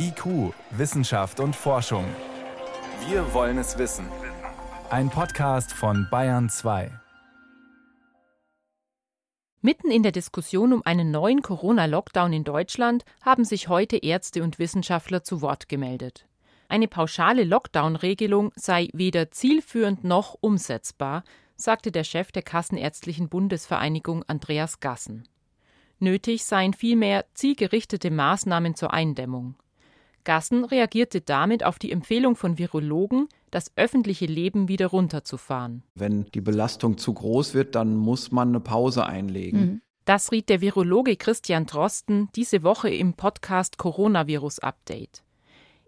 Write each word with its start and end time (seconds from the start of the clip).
IQ, 0.00 0.54
Wissenschaft 0.70 1.40
und 1.40 1.56
Forschung. 1.56 2.04
Wir 3.08 3.34
wollen 3.34 3.58
es 3.58 3.78
wissen. 3.78 4.06
Ein 4.90 5.10
Podcast 5.10 5.72
von 5.72 6.06
Bayern 6.08 6.48
2. 6.48 6.92
Mitten 9.60 9.90
in 9.90 10.04
der 10.04 10.12
Diskussion 10.12 10.72
um 10.72 10.82
einen 10.86 11.10
neuen 11.10 11.42
Corona-Lockdown 11.42 12.32
in 12.32 12.44
Deutschland 12.44 13.04
haben 13.22 13.44
sich 13.44 13.68
heute 13.68 13.96
Ärzte 13.96 14.44
und 14.44 14.60
Wissenschaftler 14.60 15.24
zu 15.24 15.42
Wort 15.42 15.68
gemeldet. 15.68 16.28
Eine 16.68 16.86
pauschale 16.86 17.42
Lockdown-Regelung 17.42 18.52
sei 18.54 18.90
weder 18.92 19.32
zielführend 19.32 20.04
noch 20.04 20.36
umsetzbar, 20.40 21.24
sagte 21.56 21.90
der 21.90 22.04
Chef 22.04 22.30
der 22.30 22.42
Kassenärztlichen 22.42 23.28
Bundesvereinigung 23.28 24.22
Andreas 24.28 24.78
Gassen. 24.78 25.26
Nötig 25.98 26.44
seien 26.44 26.72
vielmehr 26.72 27.24
zielgerichtete 27.34 28.12
Maßnahmen 28.12 28.76
zur 28.76 28.92
Eindämmung. 28.92 29.56
Gassen 30.28 30.66
reagierte 30.66 31.22
damit 31.22 31.64
auf 31.64 31.78
die 31.78 31.90
Empfehlung 31.90 32.36
von 32.36 32.58
Virologen, 32.58 33.28
das 33.50 33.72
öffentliche 33.76 34.26
Leben 34.26 34.68
wieder 34.68 34.88
runterzufahren. 34.88 35.84
Wenn 35.94 36.26
die 36.34 36.42
Belastung 36.42 36.98
zu 36.98 37.14
groß 37.14 37.54
wird, 37.54 37.74
dann 37.74 37.96
muss 37.96 38.30
man 38.30 38.48
eine 38.48 38.60
Pause 38.60 39.06
einlegen. 39.06 39.60
Mhm. 39.60 39.80
Das 40.04 40.30
riet 40.30 40.50
der 40.50 40.60
Virologe 40.60 41.16
Christian 41.16 41.64
Drosten 41.64 42.28
diese 42.36 42.62
Woche 42.62 42.90
im 42.90 43.14
Podcast 43.14 43.78
Coronavirus 43.78 44.58
Update. 44.58 45.22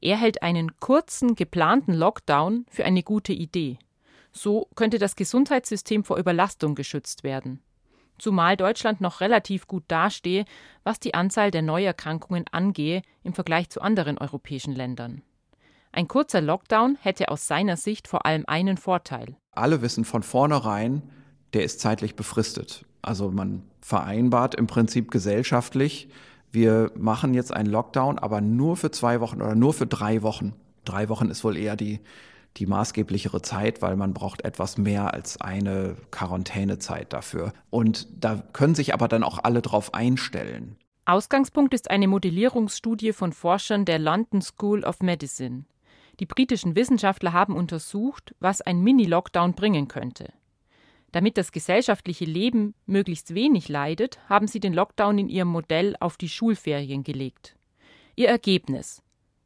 Er 0.01 0.17
hält 0.17 0.43
einen 0.43 0.81
kurzen, 0.81 1.35
geplanten 1.35 1.93
Lockdown 1.93 2.65
für 2.71 2.87
eine 2.87 3.03
gute 3.03 3.35
Idee. 3.35 3.77
So 4.33 4.69
könnte 4.75 4.99
das 4.99 5.17
Gesundheitssystem 5.17 6.03
vor 6.03 6.17
Überlastung 6.17 6.75
geschützt 6.75 7.25
werden. 7.25 7.61
Zumal 8.21 8.57
Deutschland 8.57 9.01
noch 9.01 9.21
relativ 9.21 9.67
gut 9.67 9.85
dastehe, 9.89 10.45
was 10.85 11.01
die 11.01 11.15
Anzahl 11.15 11.51
der 11.51 11.63
Neuerkrankungen 11.63 12.45
angehe 12.53 13.01
im 13.23 13.33
Vergleich 13.33 13.71
zu 13.71 13.81
anderen 13.81 14.19
europäischen 14.19 14.75
Ländern. 14.75 15.23
Ein 15.91 16.07
kurzer 16.07 16.43
Lockdown 16.43 16.99
hätte 17.01 17.31
aus 17.31 17.47
seiner 17.47 17.79
Sicht 17.79 18.07
vor 18.07 18.27
allem 18.27 18.45
einen 18.47 18.77
Vorteil. 18.77 19.37
Alle 19.53 19.81
wissen 19.81 20.05
von 20.05 20.23
vornherein, 20.23 21.03
der 21.55 21.65
ist 21.65 21.81
zeitlich 21.81 22.15
befristet. 22.15 22.85
Also 23.01 23.31
man 23.31 23.63
vereinbart 23.81 24.55
im 24.55 24.67
Prinzip 24.67 25.11
gesellschaftlich, 25.11 26.11
wir 26.53 26.93
machen 26.95 27.33
jetzt 27.33 27.55
einen 27.55 27.71
Lockdown, 27.71 28.19
aber 28.19 28.41
nur 28.41 28.77
für 28.77 28.91
zwei 28.91 29.21
Wochen 29.21 29.41
oder 29.41 29.55
nur 29.55 29.73
für 29.73 29.87
drei 29.87 30.23
Wochen. 30.23 30.53
Drei 30.85 31.09
Wochen 31.09 31.31
ist 31.31 31.43
wohl 31.43 31.57
eher 31.57 31.77
die, 31.77 32.01
die 32.57 32.67
maßgeblichere 32.67 33.43
Zeit, 33.43 33.83
weil 33.83 33.97
man 33.97 34.13
braucht 34.13 34.45
etwas 34.45 34.77
mehr 34.77 35.15
als 35.15 35.41
eine 35.41 35.97
Quarantänezeit 36.11 37.13
dafür. 37.13 37.53
Und 37.71 38.09
da 38.13 38.43
können 38.53 38.75
sich 38.75 38.93
aber 38.93 39.09
dann 39.09 39.23
auch 39.23 39.39
alle 39.43 39.63
drauf 39.63 39.95
einstellen. 39.95 40.77
Ausgangspunkt 41.05 41.75
ist 41.75 41.91
eine 41.91 42.09
Modellierungsstudie 42.09 43.13
von 43.13 43.33
Forschern 43.33 43.85
der 43.85 43.99
London 43.99 44.43
School 44.43 44.85
of 44.85 45.01
Medicine. 45.01 45.65
Die 46.21 46.27
britischen 46.27 46.77
Wissenschaftler 46.77 47.33
haben 47.33 47.57
untersucht, 47.57 48.35
was 48.41 48.61
ein 48.61 48.81
Mini-Lockdown 48.83 49.55
bringen 49.55 49.89
könnte. 49.89 50.33
Damit 51.13 51.39
das 51.39 51.51
gesellschaftliche 51.51 52.25
Leben 52.25 52.75
möglichst 52.87 53.35
wenig 53.35 53.69
leidet, 53.69 54.21
haben 54.29 54.47
sie 54.47 54.61
den 54.61 54.75
Lockdown 54.75 55.19
in 55.19 55.29
ihrem 55.29 55.49
Modell 55.49 55.97
auf 55.99 56.17
die 56.17 56.29
Schulferien 56.29 57.03
gelegt. 57.03 57.57
Ihr 58.15 58.29
Ergebnis 58.29 59.03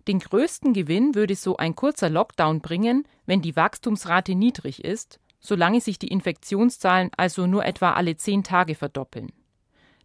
Den 0.06 0.18
größten 0.18 0.74
Gewinn 0.74 1.14
würde 1.14 1.34
so 1.34 1.56
ein 1.56 1.74
kurzer 1.74 2.10
Lockdown 2.10 2.60
bringen, 2.60 3.06
wenn 3.26 3.40
die 3.40 3.56
Wachstumsrate 3.56 4.34
niedrig 4.34 4.84
ist, 4.84 5.18
solange 5.40 5.80
sich 5.80 5.98
die 5.98 6.08
Infektionszahlen 6.08 7.10
also 7.16 7.46
nur 7.46 7.64
etwa 7.64 7.92
alle 7.92 8.16
zehn 8.16 8.44
Tage 8.44 8.74
verdoppeln. 8.74 9.32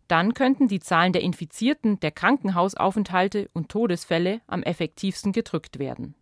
Dann 0.08 0.34
könnten 0.34 0.68
die 0.68 0.80
Zahlen 0.80 1.14
der 1.14 1.22
Infizierten, 1.22 2.00
der 2.00 2.12
Krankenhausaufenthalte 2.12 3.50
und 3.54 3.70
Todesfälle 3.70 4.42
am 4.48 4.64
effektivsten 4.64 5.34
gedrückt 5.34 5.80
werden. 5.80 6.16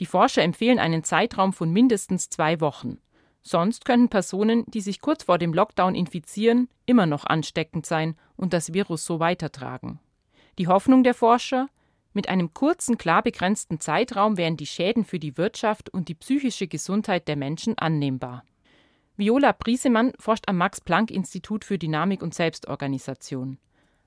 Die 0.00 0.06
Forscher 0.06 0.42
empfehlen 0.42 0.78
einen 0.78 1.04
Zeitraum 1.04 1.52
von 1.52 1.70
mindestens 1.70 2.28
zwei 2.28 2.60
Wochen. 2.60 2.98
Sonst 3.42 3.84
könnten 3.84 4.08
Personen, 4.08 4.64
die 4.68 4.80
sich 4.80 5.00
kurz 5.00 5.24
vor 5.24 5.38
dem 5.38 5.52
Lockdown 5.52 5.94
infizieren, 5.94 6.68
immer 6.86 7.06
noch 7.06 7.26
ansteckend 7.26 7.84
sein 7.84 8.16
und 8.36 8.52
das 8.52 8.72
Virus 8.72 9.04
so 9.04 9.20
weitertragen. 9.20 10.00
Die 10.58 10.66
Hoffnung 10.66 11.04
der 11.04 11.14
Forscher, 11.14 11.68
mit 12.14 12.28
einem 12.28 12.54
kurzen, 12.54 12.96
klar 12.96 13.22
begrenzten 13.22 13.80
Zeitraum 13.80 14.36
wären 14.36 14.56
die 14.56 14.66
Schäden 14.66 15.04
für 15.04 15.18
die 15.18 15.36
Wirtschaft 15.36 15.90
und 15.90 16.08
die 16.08 16.14
psychische 16.14 16.66
Gesundheit 16.66 17.28
der 17.28 17.36
Menschen 17.36 17.76
annehmbar. 17.76 18.44
Viola 19.16 19.52
Briesemann 19.52 20.12
forscht 20.18 20.48
am 20.48 20.56
Max-Planck-Institut 20.56 21.64
für 21.64 21.78
Dynamik 21.78 22.22
und 22.22 22.34
Selbstorganisation. 22.34 23.58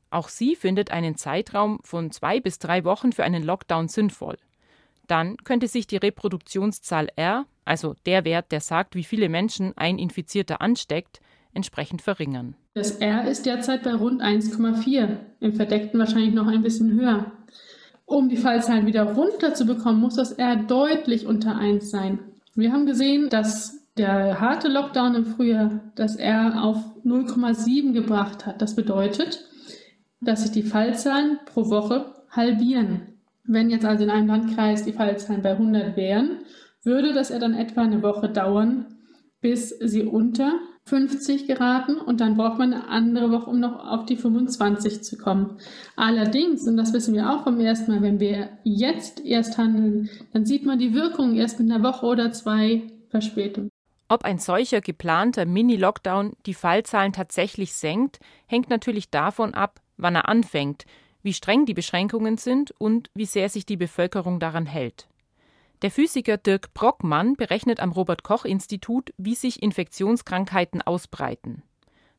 Auch 0.09 0.29
sie 0.29 0.55
findet 0.55 0.91
einen 0.91 1.15
Zeitraum 1.15 1.79
von 1.83 2.11
zwei 2.11 2.39
bis 2.39 2.59
drei 2.59 2.83
Wochen 2.83 3.11
für 3.11 3.23
einen 3.23 3.43
Lockdown 3.43 3.87
sinnvoll. 3.87 4.37
Dann 5.07 5.37
könnte 5.37 5.67
sich 5.67 5.87
die 5.87 5.97
Reproduktionszahl 5.97 7.09
R, 7.15 7.45
also 7.65 7.95
der 8.05 8.25
Wert, 8.25 8.51
der 8.51 8.61
sagt, 8.61 8.95
wie 8.95 9.03
viele 9.03 9.29
Menschen 9.29 9.75
ein 9.77 9.97
Infizierter 9.97 10.61
ansteckt, 10.61 11.21
entsprechend 11.53 12.01
verringern. 12.01 12.55
Das 12.73 12.91
R 12.91 13.27
ist 13.27 13.45
derzeit 13.45 13.83
bei 13.83 13.93
rund 13.93 14.21
1,4, 14.21 15.17
im 15.39 15.53
Verdeckten 15.53 15.99
wahrscheinlich 15.99 16.33
noch 16.33 16.47
ein 16.47 16.61
bisschen 16.61 16.91
höher. 16.91 17.31
Um 18.07 18.29
die 18.29 18.37
Fallzahlen 18.37 18.85
wieder 18.85 19.03
runterzubekommen, 19.03 19.99
muss 19.99 20.15
das 20.15 20.31
R 20.31 20.55
deutlich 20.55 21.27
unter 21.27 21.57
1 21.57 21.91
sein. 21.91 22.19
Wir 22.55 22.71
haben 22.71 22.85
gesehen, 22.85 23.29
dass 23.29 23.85
der 23.97 24.39
harte 24.39 24.69
Lockdown 24.69 25.13
im 25.13 25.25
Frühjahr 25.25 25.81
das 25.95 26.15
R 26.15 26.63
auf 26.63 26.77
0,7 27.03 27.91
gebracht 27.91 28.45
hat. 28.45 28.61
Das 28.61 28.77
bedeutet, 28.77 29.43
dass 30.21 30.43
sich 30.43 30.51
die 30.51 30.63
Fallzahlen 30.63 31.39
pro 31.47 31.69
Woche 31.69 32.13
halbieren. 32.29 33.01
Wenn 33.43 33.69
jetzt 33.69 33.85
also 33.85 34.05
in 34.05 34.09
einem 34.09 34.27
Landkreis 34.27 34.85
die 34.85 34.93
Fallzahlen 34.93 35.41
bei 35.41 35.51
100 35.51 35.97
wären, 35.97 36.39
würde 36.83 37.13
das 37.13 37.27
ja 37.27 37.39
dann 37.39 37.55
etwa 37.55 37.81
eine 37.81 38.01
Woche 38.03 38.29
dauern, 38.29 38.85
bis 39.41 39.69
sie 39.81 40.03
unter 40.03 40.53
50 40.87 41.47
geraten 41.47 41.97
und 41.97 42.21
dann 42.21 42.37
braucht 42.37 42.57
man 42.57 42.73
eine 42.73 42.87
andere 42.87 43.29
Woche, 43.29 43.49
um 43.49 43.59
noch 43.59 43.85
auf 43.85 44.05
die 44.05 44.15
25 44.15 45.03
zu 45.03 45.17
kommen. 45.17 45.57
Allerdings, 45.95 46.65
und 46.65 46.77
das 46.77 46.93
wissen 46.93 47.13
wir 47.13 47.29
auch 47.29 47.43
vom 47.43 47.59
ersten 47.59 47.91
Mal, 47.91 48.01
wenn 48.01 48.19
wir 48.19 48.49
jetzt 48.63 49.23
erst 49.25 49.57
handeln, 49.57 50.09
dann 50.31 50.45
sieht 50.45 50.65
man 50.65 50.79
die 50.79 50.93
Wirkung 50.93 51.35
erst 51.35 51.59
mit 51.59 51.69
einer 51.69 51.83
Woche 51.83 52.05
oder 52.05 52.31
zwei 52.31 52.83
Verspätung. 53.09 53.69
Ob 54.09 54.23
ein 54.23 54.39
solcher 54.39 54.79
geplanter 54.79 55.45
Mini-Lockdown 55.45 56.33
die 56.45 56.53
Fallzahlen 56.53 57.11
tatsächlich 57.11 57.73
senkt, 57.73 58.19
hängt 58.45 58.69
natürlich 58.69 59.09
davon 59.09 59.53
ab, 59.53 59.81
wann 59.97 60.15
er 60.15 60.29
anfängt, 60.29 60.85
wie 61.21 61.33
streng 61.33 61.65
die 61.65 61.73
Beschränkungen 61.73 62.37
sind 62.37 62.71
und 62.79 63.09
wie 63.13 63.25
sehr 63.25 63.49
sich 63.49 63.65
die 63.65 63.75
Bevölkerung 63.75 64.39
daran 64.39 64.65
hält. 64.65 65.07
Der 65.83 65.91
Physiker 65.91 66.37
Dirk 66.37 66.73
Brockmann 66.73 67.35
berechnet 67.35 67.79
am 67.79 67.91
Robert 67.91 68.23
Koch 68.23 68.45
Institut, 68.45 69.13
wie 69.17 69.35
sich 69.35 69.61
Infektionskrankheiten 69.61 70.81
ausbreiten. 70.81 71.61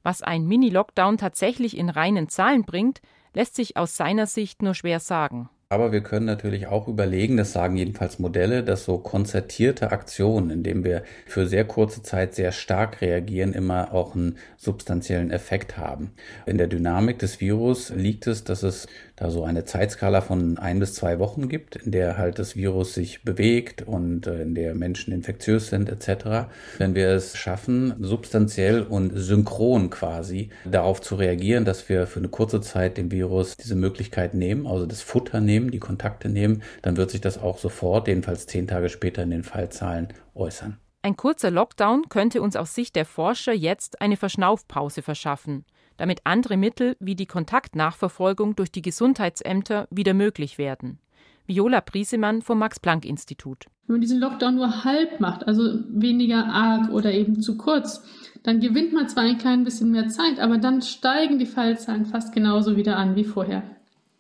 Was 0.05 0.23
ein 0.23 0.47
Mini-Lockdown 0.47 1.19
tatsächlich 1.19 1.77
in 1.77 1.91
reinen 1.91 2.29
Zahlen 2.29 2.65
bringt, 2.65 3.01
lässt 3.35 3.57
sich 3.57 3.77
aus 3.77 3.97
seiner 3.97 4.27
Sicht 4.27 4.63
nur 4.63 4.75
schwer 4.75 5.01
sagen. 5.01 5.51
Aber 5.71 5.93
wir 5.93 6.01
können 6.01 6.25
natürlich 6.25 6.67
auch 6.67 6.89
überlegen, 6.89 7.37
das 7.37 7.53
sagen 7.53 7.77
jedenfalls 7.77 8.19
Modelle, 8.19 8.65
dass 8.65 8.87
so 8.87 8.97
konzertierte 8.97 9.93
Aktionen, 9.93 10.49
indem 10.49 10.83
wir 10.83 11.03
für 11.27 11.47
sehr 11.47 11.67
kurze 11.67 12.03
Zeit 12.03 12.35
sehr 12.35 12.53
stark 12.53 13.03
reagieren, 13.03 13.53
immer 13.53 13.93
auch 13.93 14.15
einen 14.15 14.39
substanziellen 14.57 15.31
Effekt 15.31 15.77
haben. 15.77 16.13
In 16.47 16.57
der 16.57 16.69
Dynamik 16.69 17.19
des 17.19 17.43
Virus 17.43 17.91
liegt 17.91 18.27
es, 18.27 18.45
dass 18.45 18.63
es 18.63 18.87
da 19.19 19.31
so 19.31 19.45
eine 19.45 19.67
Zeitskala 19.67 20.23
von 20.23 20.59
ein 20.59 20.79
bis 20.79 20.95
zwei 20.95 21.19
Wochen 21.19 21.49
gibt, 21.51 21.77
in 21.77 21.91
der 21.91 22.17
halt 22.17 22.39
das 22.39 22.57
Virus 22.57 22.95
sich 22.95 23.23
bewegt 23.23 23.83
und 23.83 24.27
äh, 24.27 24.43
in 24.43 24.55
der 24.55 24.75
Menschen 24.75 25.13
infektiös 25.13 25.69
sind 25.69 25.91
etc. 25.91 26.49
Wenn 26.79 26.95
wir 26.95 27.09
es 27.09 27.37
schaffen, 27.37 27.95
substanziell 27.99 28.83
und 28.83 29.11
synchron 29.15 29.91
quasi 29.91 30.51
darauf 30.65 31.03
zu 31.03 31.17
reagieren, 31.17 31.65
dass 31.65 31.89
wir 31.89 32.07
für 32.07 32.21
eine 32.21 32.29
kurze 32.29 32.61
Zeit 32.61 32.97
dem 32.97 33.11
Virus 33.11 33.57
diese 33.57 33.75
Möglichkeit 33.75 34.35
nehmen, 34.35 34.67
also 34.67 34.87
das 34.87 35.03
Futter 35.03 35.41
nehmen, 35.41 35.58
die 35.71 35.81
Kontakte 35.81 36.29
nehmen, 36.29 36.63
dann 36.83 36.97
wird 36.97 37.11
sich 37.11 37.21
das 37.21 37.39
auch 37.39 37.59
sofort, 37.59 38.07
jedenfalls 38.09 38.47
zehn 38.47 38.67
Tage 38.67 38.89
später 38.89 39.23
in 39.23 39.31
den 39.31 39.43
Fallzahlen 39.43 40.09
äußern. 40.35 40.79
Ein 41.03 41.17
kurzer 41.17 41.51
Lockdown 41.51 42.09
könnte 42.09 42.43
uns 42.43 42.57
aus 42.57 42.75
Sicht 42.75 42.97
der 42.97 43.05
Forscher 43.05 43.53
jetzt 43.53 44.01
eine 44.01 44.17
Verschnaufpause 44.17 45.03
verschaffen 45.03 45.65
damit 45.99 46.21
andere 46.25 46.57
Mittel 46.57 46.97
wie 47.01 47.15
die 47.15 47.27
Kontaktnachverfolgung 47.27 48.57
durch 48.57 48.73
die 48.73 48.83
Gesundheitsämter 48.83 49.87
wieder 49.91 50.15
möglich 50.15 50.57
werden. 50.57 50.99
Viola 51.47 51.81
Briesemann 51.81 52.43
vom 52.43 52.59
Max-Planck-Institut. 52.59 53.67
Wenn 53.87 53.95
man 53.95 54.01
diesen 54.01 54.21
Lockdown 54.21 54.55
nur 54.55 54.85
halb 54.85 55.19
macht, 55.19 55.47
also 55.47 55.81
weniger 55.89 56.47
arg 56.47 56.91
oder 56.91 57.13
eben 57.13 57.41
zu 57.41 57.57
kurz, 57.57 58.05
dann 58.43 58.61
gewinnt 58.61 58.93
man 58.93 59.09
zwar 59.09 59.25
ein 59.25 59.39
klein 59.39 59.65
bisschen 59.65 59.91
mehr 59.91 60.09
Zeit, 60.09 60.39
aber 60.41 60.59
dann 60.59 60.83
steigen 60.83 61.39
die 61.39 61.47
Fallzahlen 61.47 62.07
fast 62.07 62.35
genauso 62.35 62.77
wieder 62.77 62.97
an 62.97 63.17
wie 63.17 63.25
vorher. 63.25 63.63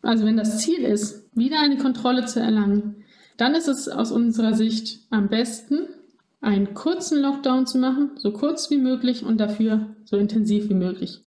Also 0.03 0.25
wenn 0.25 0.37
das 0.37 0.59
Ziel 0.59 0.81
ist, 0.81 1.29
wieder 1.35 1.61
eine 1.61 1.79
Kontrolle 1.79 2.25
zu 2.25 2.41
erlangen, 2.41 3.05
dann 3.37 3.55
ist 3.55 3.69
es 3.69 3.89
aus 3.89 4.12
unserer 4.12 4.55
Sicht 4.55 5.00
am 5.11 5.29
besten, 5.29 5.89
einen 6.41 6.75
kurzen 6.75 7.21
Lockdown 7.21 7.67
zu 7.67 7.79
machen, 7.79 8.11
so 8.17 8.33
kurz 8.33 8.71
wie 8.71 8.79
möglich 8.79 9.25
und 9.25 9.39
dafür 9.39 9.97
so 10.05 10.17
intensiv 10.17 10.69
wie 10.69 10.75
möglich. 10.75 11.21